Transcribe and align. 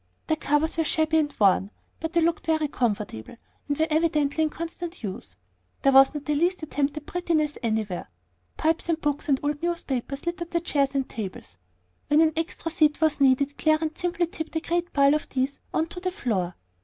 Their 0.25 0.37
covers 0.37 0.77
were 0.77 0.83
shabby 0.83 1.19
and 1.19 1.31
worn; 1.39 1.69
but 1.99 2.13
they 2.13 2.21
looked 2.21 2.47
comfortable, 2.71 3.37
and 3.67 3.77
were 3.77 3.85
evidently 3.91 4.43
in 4.43 4.49
constant 4.49 5.03
use. 5.03 5.35
There 5.83 5.91
was 5.91 6.15
not 6.15 6.25
the 6.25 6.33
least 6.33 6.63
attempt 6.63 6.97
at 6.97 7.05
prettiness 7.05 7.55
anywhere. 7.61 8.09
Pipes 8.57 8.89
and 8.89 8.99
books 8.99 9.29
and 9.29 9.39
old 9.43 9.61
newspapers 9.61 10.25
littered 10.25 10.49
the 10.49 10.59
chairs 10.61 10.89
and 10.95 11.07
tables; 11.07 11.57
when 12.07 12.19
an 12.19 12.33
extra 12.35 12.71
seat 12.71 12.99
was 12.99 13.21
needed 13.21 13.59
Clarence 13.59 14.01
simply 14.01 14.25
tipped 14.25 14.55
a 14.55 14.59
great 14.59 14.91
pile 14.91 15.13
of 15.13 15.29
these 15.29 15.59
on 15.71 15.85
to 15.89 15.99
the 15.99 16.09
floor. 16.11 16.55